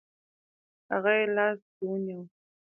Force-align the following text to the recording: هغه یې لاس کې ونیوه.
هغه 0.91 1.11
یې 1.19 1.25
لاس 1.35 1.59
کې 1.75 1.83
ونیوه. 1.89 2.25